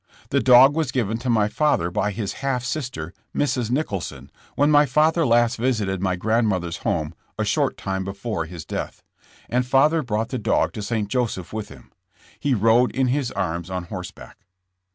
The 0.29 0.39
dog 0.39 0.73
was 0.73 0.91
given 0.91 1.19
to 1.19 1.29
my 1.29 1.47
father 1.47 1.91
by 1.91 2.09
his 2.09 2.33
half 2.41 2.63
sister, 2.63 3.13
Mrs. 3.35 3.69
Nicholson, 3.69 4.31
when 4.55 4.71
my 4.71 4.87
father 4.87 5.27
last 5.27 5.57
visited 5.57 6.01
my 6.01 6.15
grandmother's 6.15 6.77
home 6.77 7.13
a 7.37 7.45
short 7.45 7.77
time 7.77 8.03
before 8.03 8.45
his 8.45 8.65
death, 8.65 9.03
and 9.47 9.63
father 9.63 10.01
brought 10.01 10.29
the 10.29 10.39
dog 10.39 10.73
to 10.73 10.81
St. 10.81 11.07
Joseph 11.07 11.53
with 11.53 11.69
him. 11.69 11.91
He 12.39 12.55
rode 12.55 12.89
in 12.95 13.09
his 13.09 13.29
arms 13.33 13.69
on 13.69 13.83
horse 13.83 14.09
back. 14.09 14.37